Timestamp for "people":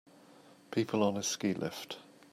0.71-1.03